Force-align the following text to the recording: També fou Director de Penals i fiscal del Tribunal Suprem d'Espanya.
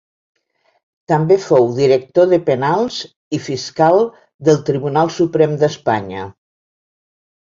També 1.11 1.35
fou 1.43 1.67
Director 1.79 2.31
de 2.31 2.39
Penals 2.47 2.97
i 3.37 3.41
fiscal 3.49 4.01
del 4.49 4.59
Tribunal 4.69 5.13
Suprem 5.17 5.53
d'Espanya. 5.65 6.25